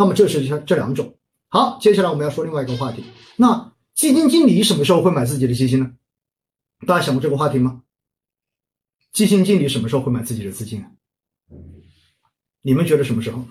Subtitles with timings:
[0.00, 1.14] 那么这是这这两种。
[1.48, 3.04] 好，接下来我们要说另外一个话题。
[3.36, 5.90] 那基金经理什么时候会买自己的基金呢？
[6.86, 7.82] 大家想过这个话题吗？
[9.12, 10.86] 基金经理什么时候会买自己的资金呢？
[12.62, 13.44] 你们觉得什么时候？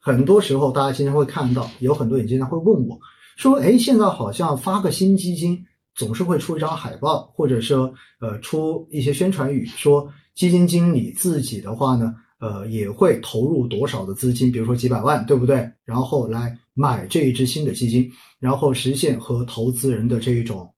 [0.00, 2.98] 很多时候，大家经常会看到，有很多人经常会问我，
[3.36, 5.64] 说：“哎，现在好像发个新基金，
[5.94, 15.70] 总是会出一张海报，或者说，呃，出一些宣传语，说基金经理自己的话呢，呃，也会投入多少的资金，比如说几百万，对不对？
[15.84, 20.72] 然后来买这一支新的基金，然后实现和投资人的这一种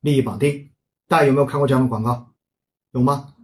[0.00, 0.68] 利益绑定。
[1.08, 2.26] 大家有没有看过这样的广告？
[2.92, 3.34] 有吗？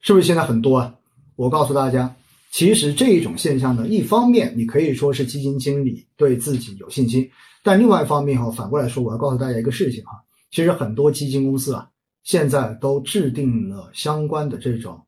[0.00, 0.94] 是不是现在很多啊？
[1.36, 2.14] 我告诉大家。”
[2.54, 7.28] 其实这一种现象呢，一方面你可以说是基金经理对自己有信心，
[7.64, 10.12] 但另外一方面哈，反过来说，我要告诉大家一个事情哈，
[10.52, 11.90] 其实很多基金公司啊，
[12.22, 15.04] 现在都制定了相关的这种，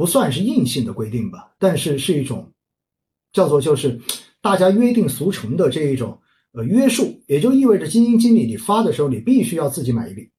[0.00, 2.50] 不算是硬性的规定吧，但是是一种
[3.34, 4.00] 叫做就是
[4.40, 6.18] 大家约定俗成的这一种
[6.52, 10.30] 呃约束，也就意味着基金经理你发的时候，你必须要自己买一笔，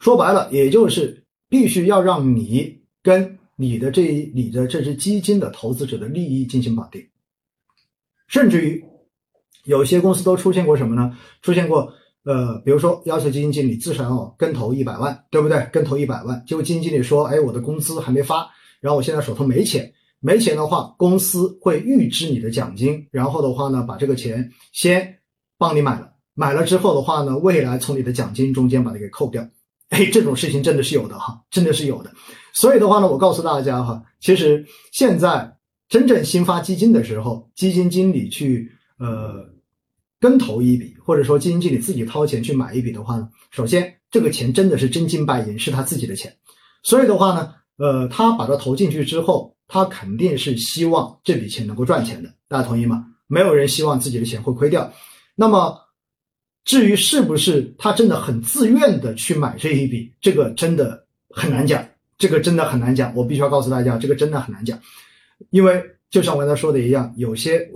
[0.00, 3.38] 说白了，也就是必须要让你跟。
[3.58, 7.08] 你的这你的这只基金的投资者的利益进行绑定，
[8.28, 8.84] 甚至于
[9.64, 11.16] 有些公司都出现过什么呢？
[11.40, 11.94] 出现过
[12.26, 15.64] 呃，比如说要求基金经理至少要跟投一百万，对不对？
[15.72, 25.18] 跟投一百万，结果基金经理说：“哎，我的工资还没发，然后我现在手头没钱，没钱的话，公司会预支你的奖金，然后的话呢，把这个钱先
[25.56, 29.48] 帮你买了，买了之后的话呢，未来从你的奖金中间把它给扣掉。”
[29.90, 32.10] 哎，这种事情真的是有的哈，真的是有的。
[32.52, 35.56] 所以的话呢，我告诉大家哈，其实现在
[35.88, 38.68] 真正新发基金的时候，基金经理去
[38.98, 39.48] 呃
[40.20, 46.34] 跟投一笔，或者说基金经理自己掏钱去买一笔的话呢，首先这个钱真的是真金白银，是他自己的钱。
[46.82, 52.32] 所以的话呢，呃，他把它投进去之后，他肯定是希望这笔钱能够赚钱的。
[52.48, 53.06] 大家同意吗？
[53.26, 54.92] 没有人希望自己的钱会亏掉。
[55.34, 55.82] 那么。
[56.64, 61.88] 至于是不是他真的很自愿的去买这一笔，这个真的很难讲，
[62.18, 63.14] 这个真的很难讲。
[63.14, 64.76] 我必须要告诉大家，这个真的很难讲，
[65.50, 67.70] 因为就像我刚才说的一样，有些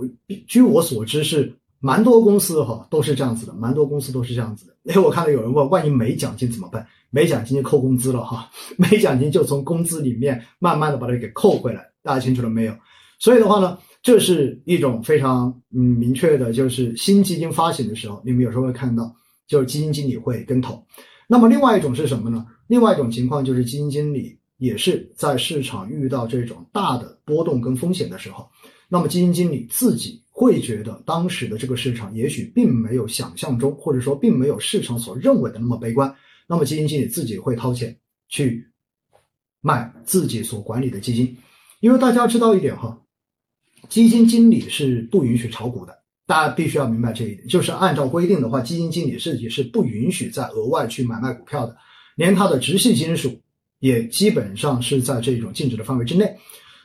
[0.45, 4.75] 据我所知是蛮多公司哈都是这样子的，蛮多公司都是这样子的。
[4.83, 6.87] 因 为我看到有人问，万一没奖金怎么办？
[7.09, 11.85] 没奖金就扣工资了哈， 没奖金就从工资里面慢慢的把它给扣回来。
[12.01, 12.73] 大家清楚了没有？
[13.19, 13.77] 所以的话呢？
[14.03, 19.13] 这是一种非常嗯明确的，就是新基金发行的时候，你们有时候会看到，
[19.47, 20.83] 就是基金经理会跟投。
[21.27, 22.43] 那么另外一种是什么呢？
[22.65, 28.49] 另外一种情况就是基金经理也是在市场遇到这种大的波动跟风险的时候，
[28.89, 36.11] 那么基金经理自己会觉得当时的这个市场也许并没有想象中，或者说并没有市场所认为的那么悲观，
[36.47, 37.95] 那么基金经理自己会掏钱
[38.27, 38.67] 去
[39.61, 41.37] 卖自己所管理的基金，
[41.79, 42.99] 因为大家知道一点哈。
[43.87, 47.47] 基金经理是不允许炒股的，大家必须要明白这一点。
[47.47, 51.77] 就是按照规定的话，基金经理自己是不允许再额外去买卖股票的，
[52.15, 53.39] 连他的直系亲属
[53.77, 56.35] 也基本上是在这种禁止的范围之内。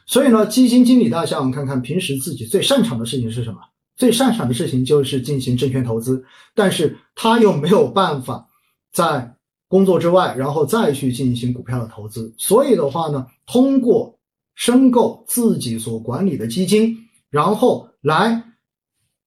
[0.07, 3.61] 所以呢，基金经理大家我们看看，平时自己最擅长的事情是什么？
[3.97, 6.25] 最擅长的事情就是进行证券投资，
[6.55, 8.47] 但是他又没有办法
[8.93, 9.35] 在
[9.69, 12.33] 工作之外，然后再去进行股票的投资。
[12.39, 14.17] 所以的话呢，通过
[14.55, 16.97] 申购自己所管理的基金，
[17.31, 18.45] 然后来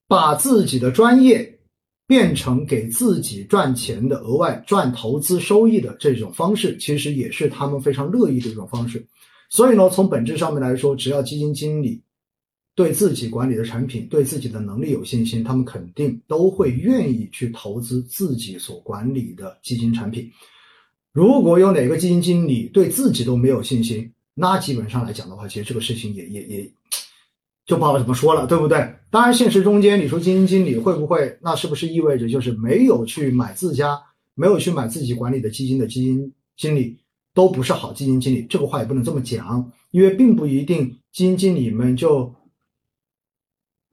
[0.08, 1.60] 把自己的专业
[2.08, 9.06] 变成给自己赚钱的额外赚投资收益的这种方式，其实也是他们非常乐意的一种方式。
[9.50, 12.02] 所以呢，从本质上面来说，只要基金经理
[12.76, 20.32] 对自己管理的产品、对自己的能力有信心，他们肯定都会愿意去投资自己所管理的基金产品。
[21.12, 26.72] 如果有哪个基金经理对自己都没有信心，那基本上来讲的话，其实这个事情也也也
[27.66, 28.78] 就不好怎么说了，对不对？
[29.10, 34.00] 当然，现实中间你说基金经理会不会，那是不是意味着就是没有去买自家、
[34.36, 36.96] 没有去买自己管理的基金的基金经理
[37.40, 38.44] 都不是好基金经理？
[38.50, 42.36] 这个话也不能这么讲，因为并不一定基金经理们就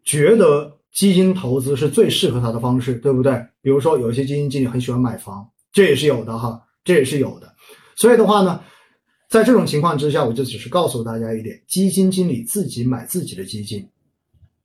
[0.02, 3.32] 觉得基金投资是最适合他的方式，对不对？
[3.62, 7.54] 比如说有些基金经理很喜欢买房，这也是有的哈，这也是有的。
[7.96, 8.60] 所以的话呢。
[9.28, 13.84] 在这种情况之下，我就只是告诉大家一点：基金经理自己买自己的基金，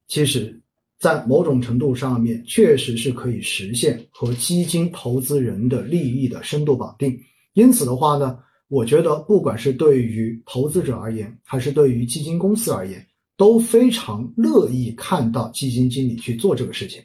[0.08, 0.62] 其实，
[1.00, 7.20] 在某种程度上面，确实是可以实现和基金投资人的利益的深度绑定。
[7.54, 8.38] 因此的话呢，
[8.72, 17.04] 我觉得不管是对于投资者而言，还是对于基金公司而言，都非常乐意看到基金经理去做这个事情。